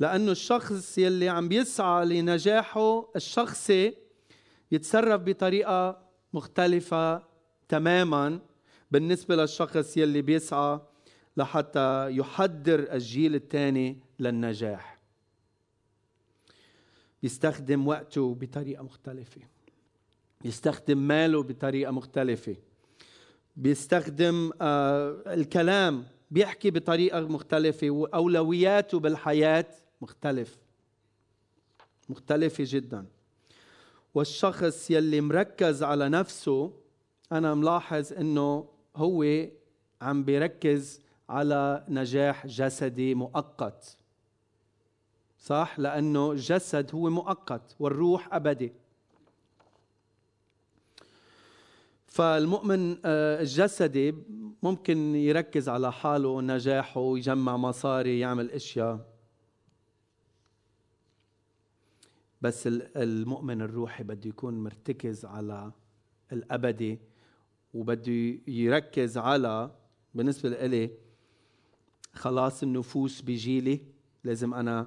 لأنه 0.00 0.32
الشخص 0.32 0.98
يلي 0.98 1.28
عم 1.28 1.48
بيسعى 1.48 2.04
لنجاحه 2.06 3.08
الشخصي 3.16 4.05
يتصرف 4.72 5.20
بطريقة 5.20 5.98
مختلفة 6.32 7.22
تماما 7.68 8.40
بالنسبة 8.90 9.36
للشخص 9.36 9.96
يلي 9.96 10.22
بيسعى 10.22 10.80
لحتى 11.36 12.08
يحضر 12.10 12.92
الجيل 12.92 13.34
الثاني 13.34 13.98
للنجاح. 14.18 14.98
بيستخدم 17.22 17.88
وقته 17.88 18.34
بطريقة 18.34 18.82
مختلفة. 18.82 19.40
بيستخدم 20.40 20.98
ماله 20.98 21.42
بطريقة 21.42 21.90
مختلفة. 21.90 22.56
بيستخدم 23.56 24.50
آه، 24.60 25.22
الكلام. 25.26 26.04
بيحكي 26.30 26.70
بطريقة 26.70 27.20
مختلفة 27.20 27.90
وأولوياته 27.90 29.00
بالحياة 29.00 29.66
مختلف. 30.00 30.58
مختلفة 32.08 32.64
جدا. 32.66 33.06
والشخص 34.16 34.90
يلي 34.90 35.20
مركز 35.20 35.82
على 35.82 36.08
نفسه 36.08 36.72
أنا 37.32 37.54
ملاحظ 37.54 38.12
إنه 38.12 38.68
هو 38.96 39.46
عم 40.02 40.24
بيركز 40.24 41.00
على 41.28 41.84
نجاح 41.88 42.46
جسدي 42.46 43.14
مؤقت. 43.14 43.96
صح؟ 45.38 45.78
لأنه 45.78 46.32
الجسد 46.32 46.94
هو 46.94 47.10
مؤقت 47.10 47.76
والروح 47.78 48.34
أبدي. 48.34 48.72
فالمؤمن 52.06 52.96
آه، 53.04 53.40
الجسدي 53.40 54.14
ممكن 54.62 55.14
يركز 55.14 55.68
على 55.68 55.92
حاله 55.92 56.28
ونجاحه 56.28 57.18
يجمع 57.18 57.56
مصاري 57.56 58.18
يعمل 58.18 58.50
أشياء. 58.50 59.15
بس 62.40 62.66
المؤمن 62.96 63.62
الروحي 63.62 64.04
بده 64.04 64.28
يكون 64.28 64.54
مرتكز 64.64 65.24
على 65.24 65.72
الأبدي 66.32 66.98
وبده 67.74 68.38
يركز 68.46 69.18
على 69.18 69.70
بالنسبة 70.14 70.48
لإلي 70.48 70.90
خلاص 72.14 72.62
النفوس 72.62 73.20
بجيلي 73.20 73.80
لازم 74.24 74.54
أنا 74.54 74.86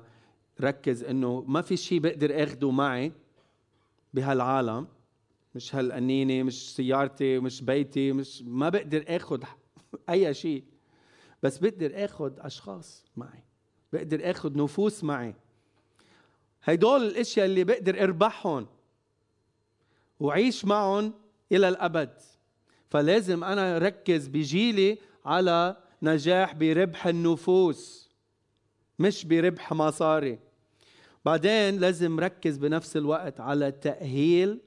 ركز 0.61 1.03
إنه 1.03 1.41
ما 1.47 1.61
في 1.61 1.77
شيء 1.77 1.99
بقدر 1.99 2.43
آخده 2.43 2.71
معي 2.71 3.11
بهالعالم. 4.13 4.87
مش 5.55 5.75
هالقنينة 5.75 6.43
مش 6.43 6.75
سيارتي 6.75 7.39
مش 7.39 7.61
بيتي 7.61 8.11
مش 8.11 8.43
ما 8.45 8.69
بقدر 8.69 9.03
اخذ 9.07 9.43
أي 10.09 10.33
شيء 10.33 10.63
بس 11.43 11.57
بقدر 11.57 12.05
اخذ 12.05 12.33
أشخاص 12.37 13.05
معي 13.17 13.43
بقدر 13.93 14.31
اخذ 14.31 14.57
نفوس 14.57 15.03
معي. 15.03 15.35
هيدول 16.63 17.03
الأشياء 17.03 17.45
اللي 17.45 17.63
بقدر 17.63 18.03
أربحهم 18.03 18.67
وعيش 20.19 20.65
معهم 20.65 21.13
إلى 21.51 21.69
الأبد. 21.69 22.09
فلازم 22.89 23.43
أنا 23.43 23.77
ركز 23.77 24.27
بجيلي 24.27 24.97
على 25.25 25.77
نجاح 26.01 26.53
بربح 26.53 27.07
النفوس 27.07 28.09
مش 28.99 29.25
بربح 29.25 29.73
مصاري. 29.73 30.39
بعدين 31.25 31.79
لازم 31.79 32.19
ركز 32.19 32.57
بنفس 32.57 32.97
الوقت 32.97 33.39
على 33.39 33.71
تأهيل 33.71 34.59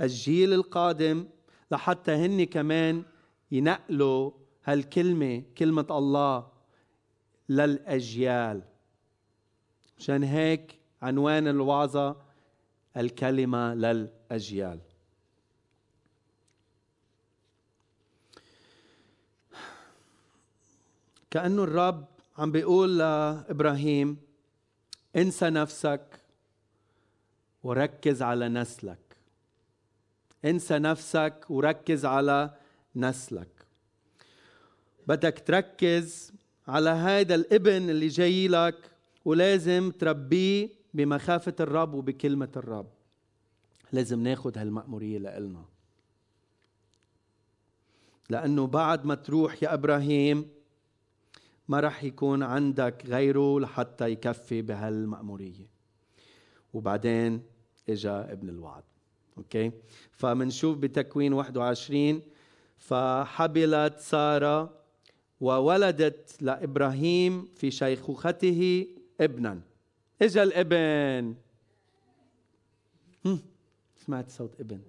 الجيل 0.00 0.52
القادم 0.52 1.26
لحتى 1.70 2.12
هن 2.12 2.44
كمان 2.44 3.02
ينقلوا 3.50 4.30
هالكلمة 4.64 5.42
كلمة 5.58 5.86
الله 5.90 6.46
للأجيال. 7.48 8.62
مشان 9.98 10.22
هيك 10.22 10.78
عنوان 11.02 11.48
الوعظة 11.48 12.16
الكلمة 12.96 13.74
للأجيال. 13.74 14.80
كأنه 21.30 21.64
الرب 21.64 22.04
عم 22.38 22.52
بيقول 22.52 22.98
لإبراهيم 22.98 24.16
انسى 25.16 25.50
نفسك 25.50 26.20
وركز 27.62 28.22
على 28.22 28.48
نسلك. 28.48 29.16
انسى 30.44 30.78
نفسك 30.78 31.44
وركز 31.48 32.04
على 32.04 32.54
نسلك. 32.96 33.48
بدك 35.06 35.42
تركز 35.46 36.32
على 36.68 36.90
هذا 36.90 37.34
الابن 37.34 37.90
اللي 37.90 38.08
جاي 38.08 38.48
لك 38.48 38.90
ولازم 39.24 39.92
تربيه 39.98 40.81
بمخافة 40.94 41.54
الرب 41.60 41.94
وبكلمة 41.94 42.52
الرب. 42.56 42.86
لازم 43.92 44.22
ناخد 44.22 44.58
هالمأمورية 44.58 45.18
لإلنا. 45.18 45.64
لأنه 48.30 48.66
بعد 48.66 49.04
ما 49.04 49.14
تروح 49.14 49.62
يا 49.62 49.74
إبراهيم 49.74 50.48
ما 51.68 51.80
رح 51.80 52.04
يكون 52.04 52.42
عندك 52.42 53.02
غيره 53.06 53.60
لحتى 53.60 54.10
يكفي 54.10 54.62
بهالمأمورية. 54.62 55.66
وبعدين 56.74 57.42
إجا 57.88 58.32
ابن 58.32 58.48
الوعد. 58.48 58.82
أوكي؟ 59.38 59.72
فمنشوف 60.12 60.78
بتكوين 60.78 61.32
21 61.32 62.22
فحبلت 62.78 63.98
سارة 63.98 64.82
وولدت 65.40 66.36
لإبراهيم 66.42 67.48
في 67.56 67.70
شيخوخته 67.70 68.86
ابنا. 69.20 69.60
اجا 70.22 70.42
الابن. 70.42 71.34
سمعت 73.96 74.30
صوت 74.30 74.60
ابن. 74.60 74.80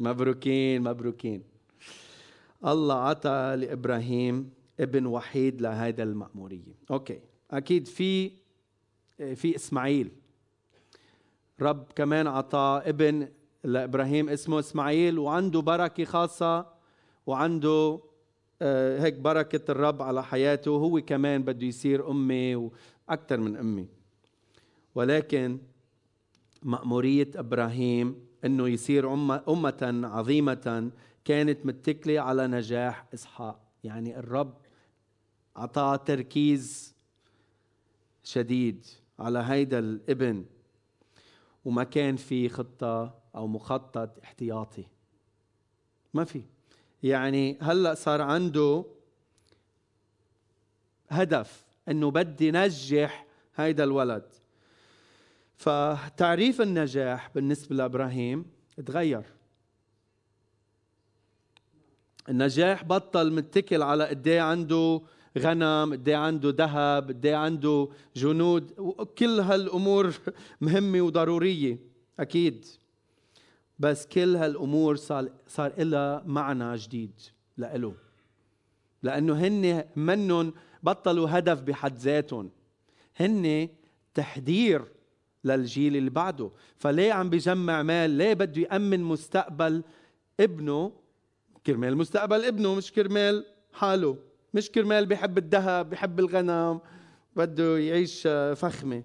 مبروكين 0.00 0.82
مبروكين. 0.82 1.42
الله 2.66 2.94
عطى 2.94 3.56
لإبراهيم 3.58 4.50
ابن 4.80 5.06
وحيد 5.06 5.60
لهذا 5.60 6.02
المأمورية. 6.02 6.74
أوكي. 6.90 7.20
أكيد 7.50 7.86
في 7.86 8.30
في 9.34 9.56
إسماعيل. 9.56 10.10
رب 11.60 11.84
كمان 11.96 12.26
عطاه 12.26 12.78
ابن 12.78 13.28
لإبراهيم 13.64 14.28
اسمه 14.28 14.58
إسماعيل 14.58 15.18
وعنده 15.18 15.60
بركة 15.60 16.04
خاصة 16.04 16.66
وعنده 17.26 18.00
آه، 18.62 19.02
هيك 19.02 19.14
بركة 19.14 19.70
الرب 19.70 20.02
على 20.02 20.24
حياته. 20.24 20.70
هو 20.70 21.00
كمان 21.00 21.42
بده 21.42 21.66
يصير 21.66 22.10
أمي 22.10 22.70
وأكثر 23.12 23.40
من 23.40 23.56
أمي. 23.56 23.88
ولكن 24.94 25.58
مأمورية 26.62 27.30
إبراهيم 27.34 28.26
أنه 28.44 28.68
يصير 28.68 29.14
أمة 29.48 30.00
عظيمة 30.04 30.90
كانت 31.24 31.66
متكلة 31.66 32.20
على 32.20 32.46
نجاح 32.46 33.06
إسحاق. 33.14 33.60
يعني 33.84 34.18
الرب 34.18 34.56
أعطاه 35.56 35.96
تركيز 35.96 36.94
شديد 38.24 38.86
على 39.18 39.38
هيدا 39.38 39.78
الابن 39.78 40.44
وما 41.64 41.84
كان 41.84 42.16
في 42.16 42.48
خطة 42.48 43.18
أو 43.34 43.46
مخطط 43.46 44.18
احتياطي. 44.24 44.84
ما 46.14 46.24
في. 46.24 46.42
يعني 47.02 47.58
هلأ 47.60 47.94
صار 47.94 48.20
عنده 48.20 48.84
هدف 51.08 51.71
إنه 51.88 52.10
بدي 52.10 52.50
نجح 52.50 53.26
هيدا 53.56 53.84
الولد. 53.84 54.24
فتعريف 55.56 56.60
النجاح 56.60 57.30
بالنسبة 57.34 57.76
لإبراهيم 57.76 58.44
تغير. 58.86 59.24
النجاح 62.28 62.84
بطل 62.84 63.32
متكل 63.32 63.82
على 63.82 64.04
قد 64.04 64.28
إيه 64.28 64.40
عنده 64.40 65.00
غنم 65.38 65.92
قد 65.92 66.10
عنده 66.10 66.50
ذهب 66.50 67.08
قد 67.08 67.26
عنده 67.26 67.88
جنود. 68.16 68.72
كل 69.18 69.40
هالأمور 69.40 70.14
مهمة 70.60 71.00
وضرورية 71.00 71.78
أكيد. 72.20 72.66
بس 73.78 74.06
كل 74.06 74.36
هالأمور 74.36 74.96
صار 74.96 75.30
صار 75.46 75.84
لها 75.84 76.22
معنى 76.26 76.76
جديد 76.76 77.20
لإله. 77.56 77.94
لأنه 79.02 79.34
هن 79.34 79.84
منهم 79.96 80.52
بطلوا 80.82 81.38
هدف 81.38 81.60
بحد 81.60 81.96
ذاتهم. 81.96 82.50
هن 83.16 83.68
تحذير 84.14 84.84
للجيل 85.44 85.96
اللي 85.96 86.10
بعده. 86.10 86.50
فليه 86.76 87.12
عم 87.12 87.30
بيجمع 87.30 87.82
مال؟ 87.82 88.10
ليه 88.10 88.34
بده 88.34 88.62
يأمن 88.62 89.00
مستقبل 89.00 89.82
ابنه؟ 90.40 90.92
كرمال 91.66 91.96
مستقبل 91.96 92.44
ابنه 92.44 92.74
مش 92.74 92.92
كرمال 92.92 93.46
حاله. 93.72 94.16
مش 94.54 94.70
كرمال 94.70 95.06
بيحب 95.06 95.38
الذهب 95.38 95.90
بيحب 95.90 96.18
الغنم 96.20 96.80
بده 97.36 97.78
يعيش 97.78 98.22
فخمة. 98.56 99.02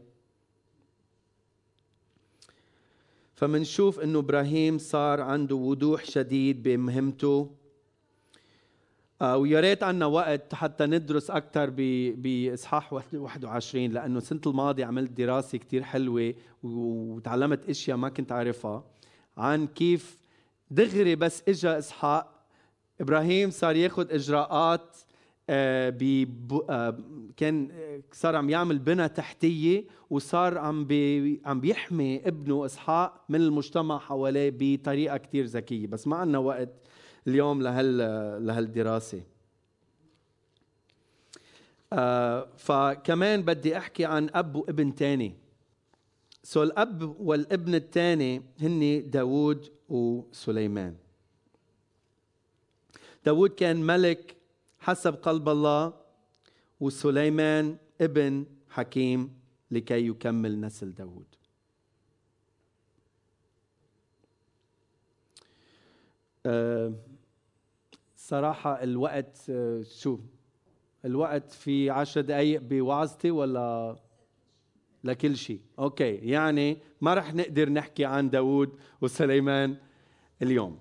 فمنشوف 3.35 3.99
إنه 3.99 4.19
إبراهيم 4.19 4.77
صار 4.77 5.21
عنده 5.21 5.55
وضوح 5.55 6.05
شديد 6.05 6.63
بمهمته. 6.63 7.51
آه 7.51 7.66
ويا 9.21 9.59
ريت 9.59 9.83
عندنا 9.83 10.05
وقت 10.05 10.55
حتى 10.55 10.85
ندرس 10.85 11.31
أكثر 11.31 11.69
بإصحاح 12.15 12.93
21 12.93 13.85
لأنه 13.85 14.17
السنة 14.17 14.41
الماضية 14.47 14.85
عملت 14.85 15.11
دراسة 15.11 15.57
كثير 15.57 15.83
حلوة 15.83 16.33
وتعلمت 16.63 17.69
أشياء 17.69 17.97
ما 17.97 18.09
كنت 18.09 18.31
عارفها 18.31 18.83
عن 19.37 19.67
كيف 19.67 20.17
دغري 20.71 21.15
بس 21.15 21.43
اجى 21.47 21.69
اسحاق 21.69 22.37
إبراهيم 23.01 23.49
صار 23.49 23.75
ياخذ 23.75 24.11
إجراءات 24.11 24.97
آه، 25.49 25.97
آه، 26.69 26.97
كان 27.37 27.71
صار 28.11 28.35
عم 28.35 28.49
يعمل 28.49 28.79
بنى 28.79 29.09
تحتية 29.09 29.83
وصار 30.09 30.57
عم 30.57 30.87
عم 31.45 31.59
بيحمي 31.59 32.27
ابنه 32.27 32.65
اسحاق 32.65 33.25
من 33.29 33.41
المجتمع 33.41 33.97
حواليه 33.97 34.53
بطريقة 34.59 35.17
كثير 35.17 35.45
ذكية. 35.45 35.87
بس 35.87 36.07
ما 36.07 36.15
عندنا 36.15 36.37
وقت 36.37 36.69
اليوم 37.27 37.61
لهال 37.61 37.97
لهالدراسة. 38.47 39.23
آه 41.93 42.47
فكمان 42.57 43.41
بدي 43.41 43.77
أحكي 43.77 44.05
عن 44.05 44.29
أب 44.33 44.55
وابن 44.55 44.95
تاني. 44.95 45.35
سو 46.43 46.63
الأب 46.63 47.19
والابن 47.19 47.75
الثاني 47.75 48.41
هن 48.59 49.09
داوود 49.09 49.71
وسليمان. 49.89 50.95
داوود 53.25 53.49
كان 53.49 53.77
ملك 53.77 54.35
حسب 54.79 55.13
قلب 55.13 55.49
الله 55.49 55.93
وسليمان 56.79 57.77
ابن 58.01 58.45
حكيم 58.69 59.39
لكي 59.71 60.07
يكمل 60.07 60.61
نسل 60.61 60.93
داوود. 60.93 61.25
أه 66.45 66.93
صراحة 68.27 68.83
الوقت 68.83 69.51
شو 69.83 70.19
الوقت 71.05 71.51
في 71.51 71.89
عشر 71.89 72.21
دقايق 72.21 72.61
بوعظتي 72.61 73.31
ولا 73.31 73.95
لكل 75.03 75.37
شيء؟ 75.37 75.61
أوكي 75.79 76.15
يعني 76.15 76.77
ما 77.01 77.13
رح 77.13 77.33
نقدر 77.33 77.69
نحكي 77.69 78.05
عن 78.05 78.29
داوود 78.29 78.79
وسليمان 79.01 79.77
اليوم. 80.41 80.79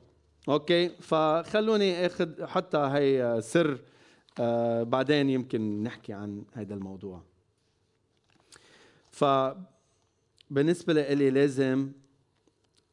أوكي 0.48 0.88
فخلوني 0.88 2.06
أخذ 2.06 2.46
حتى 2.46 2.78
هي 2.78 3.40
سر 3.42 3.80
آه 4.40 4.82
بعدين 4.82 5.30
يمكن 5.30 5.82
نحكي 5.82 6.12
عن 6.12 6.44
هذا 6.52 6.74
الموضوع. 6.74 7.22
فبالنسبة 9.11 10.92
لي 10.92 11.30
لازم 11.30 11.92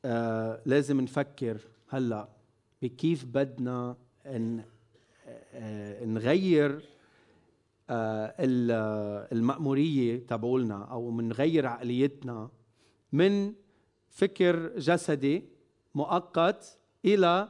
آه 0.06 0.62
لازم 0.66 1.02
نفكر 1.02 1.58
هلأ 1.90 2.30
بكيف 2.82 3.26
بدنا 3.26 3.96
إن 4.26 4.64
نغير 6.06 6.90
آه 7.90 8.36
المأمورية 9.32 10.28
تبعولنا 10.28 10.84
أو 10.84 11.12
منغير 11.12 11.66
عقليتنا 11.66 12.50
من 13.12 13.54
فكر 14.10 14.80
جسدي 14.80 15.44
مؤقت 15.96 16.78
إلى 17.06 17.50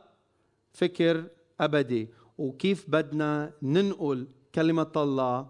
فكر 0.73 1.27
أبدي. 1.59 2.09
وكيف 2.38 2.89
بدنا 2.89 3.53
ننقل 3.62 4.27
كلمة 4.55 4.91
الله 4.95 5.49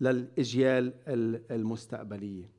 للأجيال 0.00 0.94
المستقبلية. 1.50 2.50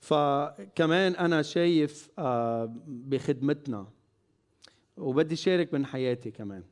فكمان 0.00 1.12
أنا 1.12 1.42
شايف 1.42 2.10
آه، 2.18 2.74
بخدمتنا 2.86 3.86
وبدي 4.96 5.36
شارك 5.36 5.74
من 5.74 5.86
حياتي 5.86 6.30
كمان. 6.30 6.62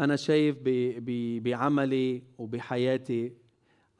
أنا 0.00 0.16
شايف 0.16 0.56
بعملي 1.42 2.22
وبحياتي 2.38 3.32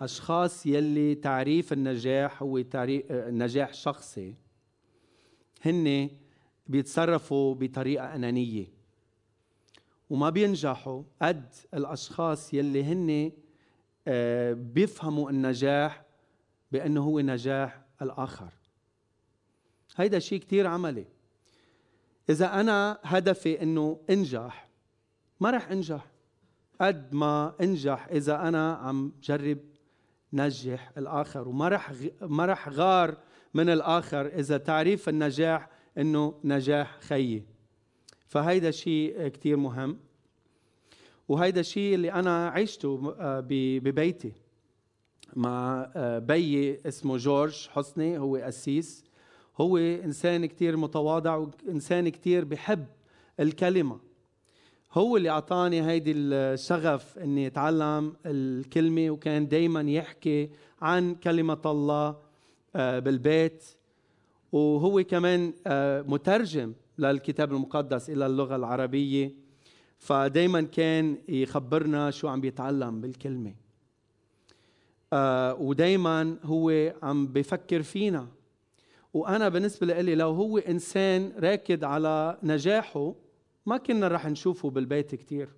أشخاص 0.01 0.67
يلي 0.67 1.15
تعريف 1.15 1.73
النجاح 1.73 2.43
هو 2.43 2.61
تعريف 2.61 3.13
نجاح 3.13 3.73
شخصي 3.73 4.35
هن 5.63 6.11
بيتصرفوا 6.67 7.55
بطريقة 7.55 8.15
أنانية. 8.15 8.67
وما 10.11 10.31
بينجحوا 10.31 11.03
قد 11.23 11.55
الأشخاص 11.75 12.55
يلي 12.55 12.85
هن 12.85 13.33
آه، 14.09 14.53
بيفهموا 14.53 15.31
النجاح 15.31 16.05
بأنه 16.73 17.03
هو 17.03 17.21
نجاح 17.21 17.83
الآخر. 18.03 18.53
هيدا 19.97 20.19
شيء 20.19 20.41
كتير 20.41 20.67
عملي. 20.67 21.14
إذا 22.31 22.61
أنا 22.61 22.99
هدفي 23.03 23.63
أنه 23.63 24.01
أنجح 24.11 24.69
ما 25.41 25.51
رح 25.51 25.71
أنجح. 25.71 26.07
قد 26.81 27.15
ما 27.15 27.55
أنجح 27.61 28.09
إذا 28.11 28.49
أنا 28.49 28.75
عم 28.75 29.13
جرب 29.23 29.59
نجح 30.33 30.93
الآخر 30.99 31.49
وما 31.49 31.69
رح 31.69 31.93
ما 32.21 32.47
رح 32.47 32.69
غار 32.69 33.17
من 33.55 33.69
الآخر 33.69 34.27
إذا 34.27 34.57
تعريف 34.57 35.09
النجاح 35.09 35.69
إنه 35.99 36.35
نجاح 36.45 37.01
خيي. 37.01 37.45
فهيدا 38.27 38.71
شيء 38.71 39.29
كتير 39.29 39.57
مهم. 39.57 39.99
وهيدا 41.29 41.61
الشيء 41.61 41.95
اللي 41.95 42.13
أنا 42.13 42.49
عشته 42.49 43.15
آه، 43.19 43.41
ببيتي. 43.49 44.33
مع 45.37 45.91
آه، 45.97 46.19
بيي 46.19 46.81
اسمه 46.87 47.17
جورج 47.17 47.69
حسني 47.69 48.19
هو 48.19 48.37
قسيس 48.37 49.05
هو 49.61 49.77
إنسان 49.77 50.47
كتير 50.47 50.77
متواضع 50.77 51.37
وإنسان 51.37 52.09
كتير 52.09 52.45
بحب 52.45 52.87
الكلمة. 53.41 54.01
هو 54.93 55.17
اللي 55.17 55.31
أعطاني 55.31 55.87
هيدي 55.87 56.13
الشغف 56.13 57.19
إني 57.19 57.47
أتعلم 57.47 58.13
الكلمة 58.27 59.11
وكان 59.11 59.49
دايما 59.49 59.81
يحكي 59.81 60.51
عن 60.83 61.15
كلمة 61.15 61.61
الله 61.67 62.17
آه، 62.77 62.99
بالبيت. 62.99 63.65
وهو 64.53 65.05
كمان 65.05 65.53
آه، 65.67 66.03
مترجم 66.03 66.73
للكتاب 66.99 67.53
المقدس 67.53 68.11
إلى 68.11 68.27
اللغة 68.27 68.57
العربية. 68.57 69.35
فدايما 69.99 70.61
كان 70.63 71.19
يخبرنا 71.29 72.11
شو 72.11 72.29
عم 72.29 72.41
بيتعلم 72.41 73.01
بالكلمة. 73.01 73.55
آه، 75.13 75.55
ودايما 75.55 76.37
هو 76.45 76.93
عم 77.03 77.27
بفكر 77.27 77.83
فينا. 77.83 78.29
وأنا 79.15 79.49
بالنسبة 79.49 79.87
لي 80.01 80.15
لو 80.15 80.31
هو 80.31 80.59
إنسان 80.59 81.33
راكد 81.39 81.85
على 81.85 82.39
نجاحه 82.43 83.15
ما 83.67 83.77
كنا 83.77 84.09
رح 84.09 84.27
نشوفه 84.27 84.71
بالبيت 84.71 85.15
كثير 85.15 85.49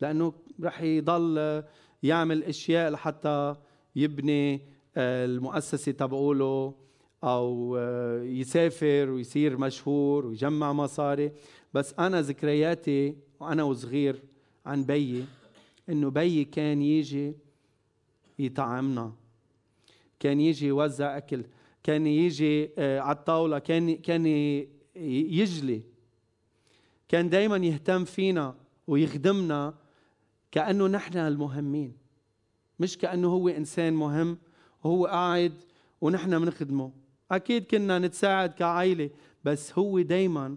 لأنه 0.00 0.32
رح 0.62 0.82
يضل 0.82 1.62
يعمل 2.02 2.44
أشياء 2.44 2.90
لحتى 2.90 3.56
يبني 3.96 4.60
المؤسسة 4.96 5.92
تبعوله 5.92 6.74
أو 7.24 7.76
آه، 7.76 8.22
يسافر 8.22 9.10
ويصير 9.10 9.56
مشهور 9.56 10.26
ويجمع 10.26 10.72
مصاري. 10.72 11.32
بس 11.74 11.94
أنا 11.98 12.22
ذكرياتي 12.22 13.16
وأنا 13.40 13.62
وصغير 13.62 14.22
عن 14.66 14.84
بيي 14.84 15.24
إنه 15.88 16.10
بيي 16.10 16.44
كان 16.44 16.82
يجي 16.82 17.34
يطعمنا 18.38 19.12
كان 20.20 20.40
يجي 20.40 20.66
يوزع 20.66 21.16
أكل. 21.16 21.44
كان 21.82 22.06
يجي 22.06 22.70
آه، 22.78 23.00
على 23.00 23.16
الطاولة 23.16 23.58
كان 23.58 23.96
كان 23.96 24.26
يجلي. 24.96 25.82
كان 27.08 27.28
دائما 27.28 27.56
يهتم 27.56 28.04
فينا 28.04 28.54
ويخدمنا 28.86 29.74
كأنه 30.50 30.86
نحن 30.86 31.18
المهمين. 31.18 31.96
مش 32.80 32.98
كأنه 32.98 33.28
هو 33.28 33.48
إنسان 33.48 33.92
مهم 33.92 34.38
وهو 34.84 35.06
قاعد 35.06 35.52
ونحن 36.00 36.38
بنخدمه. 36.38 36.92
أكيد 37.30 37.64
كنا 37.64 37.98
نتساعد 37.98 38.52
كعائلة 38.52 39.10
بس 39.44 39.78
هو 39.78 40.00
دايما 40.00 40.56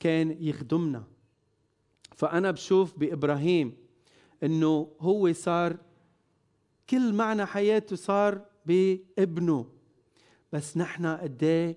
كان 0.00 0.36
يخدمنا. 0.40 1.04
فأنا 2.16 2.50
بشوف 2.50 2.98
بإبراهيم 2.98 3.76
إنه 4.42 4.88
هو 5.00 5.32
صار 5.32 5.76
كل 6.90 7.12
معنى 7.12 7.46
حياته 7.46 7.96
صار 7.96 8.40
بابنه. 8.66 9.77
بس 10.52 10.76
نحن 10.76 11.06
قد 11.06 11.42
إيه 11.42 11.76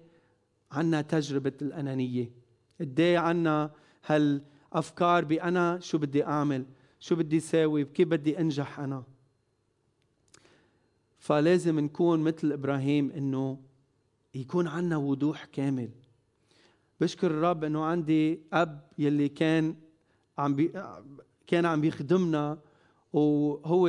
عنا 0.72 1.02
تجربة 1.02 1.54
الأنانية؟ 1.62 2.32
قد 2.82 3.00
إيه 3.00 3.18
عنا 3.18 3.72
هالأفكار 4.06 5.26
بانا 5.26 5.80
شو 5.80 5.98
بدي 5.98 6.26
أعمل؟ 6.26 6.66
شو 7.00 7.16
بدي 7.16 7.38
اساوي 7.38 7.86
كيف 7.86 8.08
بدي 8.08 8.40
أنجح 8.40 8.80
أنا؟ 8.80 9.04
فلازم 11.20 11.80
نكون 11.80 12.20
مثل 12.20 12.52
إبراهيم 12.52 13.12
إنه 13.12 13.60
يكون 14.36 14.68
عندنا 14.68 14.98
وضوح 14.98 15.46
كامل. 15.46 15.90
بشكر 17.02 17.28
الرب 17.28 17.64
إنه 17.64 17.84
عندي 17.84 18.40
أب 18.54 18.88
يلي 18.98 19.30
كان 19.30 19.76
عم 20.38 20.56
بي 20.56 20.72
كان 21.48 21.66
عم 21.66 21.82
بيخدمنا 21.82 22.60
وهو 23.14 23.88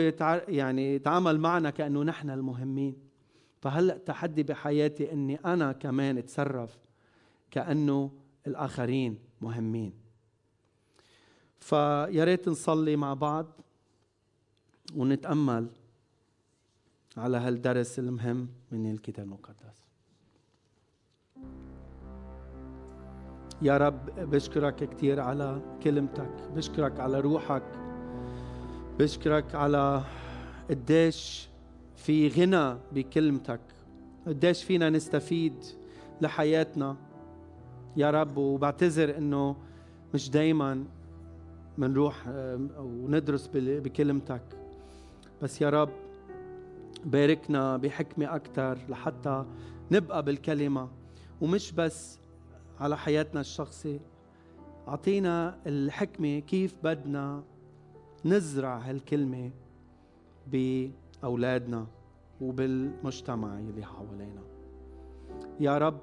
يعني 0.48 0.98
تعامل 0.98 1.40
معنا 1.40 1.70
كأنه 1.70 2.02
نحن 2.02 2.30
المهمين. 2.30 3.11
فهلأ 3.62 3.98
تحدي 3.98 4.42
بحياتي 4.42 5.12
إني 5.12 5.36
أنا 5.36 5.72
كمان 5.72 6.18
أتصرف 6.18 6.78
كأنه 7.50 8.10
الآخرين 8.46 9.18
مهمين. 9.40 9.92
فيا 11.60 12.24
ريت 12.24 12.48
نصلي 12.48 12.96
مع 12.96 13.14
بعض 13.14 13.46
ونتأمل 14.94 15.68
على 17.16 17.36
هالدرس 17.36 17.98
المهم 17.98 18.48
من 18.72 18.92
الكتاب 18.92 19.26
المقدس. 19.26 19.82
يا 23.62 23.76
رب 23.76 24.10
بشكرك 24.30 24.74
كثير 24.74 25.20
على 25.20 25.60
كلمتك 25.82 26.50
بشكرك 26.54 27.00
على 27.00 27.20
روحك 27.20 27.62
بشكرك 28.98 29.54
على 29.54 30.04
قديش 30.70 31.51
في 32.02 32.28
غنى 32.28 32.76
بكلمتك. 32.92 33.60
قديش 34.26 34.64
فينا 34.64 34.90
نستفيد 34.90 35.54
لحياتنا. 36.20 36.96
يا 37.96 38.10
رب 38.10 38.36
وبعتذر 38.36 39.18
إنه 39.18 39.56
مش 40.14 40.30
دايما 40.30 40.84
منروح 41.78 42.28
وندرس 42.78 43.50
بكلمتك. 43.54 44.42
بس 45.42 45.60
يا 45.60 45.70
رب 45.70 45.90
باركنا 47.04 47.76
بحكمة 47.76 48.36
أكثر 48.36 48.78
لحتى 48.88 49.44
نبقى 49.90 50.22
بالكلمة 50.22 50.88
ومش 51.40 51.72
بس 51.72 52.18
على 52.80 52.98
حياتنا 52.98 53.40
الشخصي 53.40 54.00
أعطينا 54.88 55.58
الحكمة 55.66 56.38
كيف 56.38 56.74
بدنا 56.84 57.42
نزرع 58.24 58.78
هالكلمة 58.78 59.50
بأولادنا 61.22 61.86
وبالمجتمع 62.40 63.58
اللي 63.58 63.84
حوالينا. 63.84 64.42
يا 65.60 65.78
رب 65.78 65.98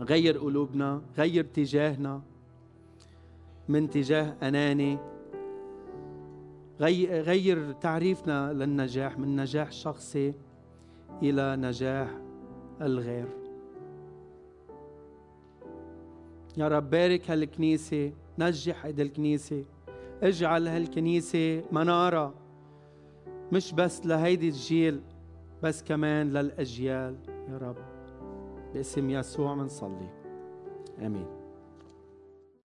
غير 0.00 0.38
قلوبنا 0.38 1.02
غير 1.18 1.44
تجاهنا. 1.44 2.22
من 3.68 3.90
تجاه 3.90 4.36
أناني 4.42 4.98
غير 6.80 7.72
تعريفنا 7.72 8.52
للنجاح 8.52 9.18
من 9.18 9.36
نجاح 9.36 9.72
شخصي 9.72 10.34
إلى 11.22 11.56
نجاح 11.56 12.08
الغير. 12.80 13.28
يا 16.56 16.68
رب 16.68 16.90
بارك 16.90 17.30
هالكنيسة 17.30 18.12
نجح 18.38 18.84
هيدي 18.84 19.02
الكنيسة 19.02 19.64
اجعل 20.22 20.68
هالكنيسة 20.68 21.64
منارة. 21.72 22.34
مش 23.52 23.72
بس 23.72 24.06
لهيدي 24.06 24.48
الجيل 24.48 25.00
بس 25.62 25.82
كمان 25.82 26.30
للأجيال. 26.30 27.16
يا 27.28 27.58
رب. 27.58 27.76
باسم 28.74 29.10
يسوع 29.10 29.54
منصلي. 29.54 30.08
آمين. 30.98 31.43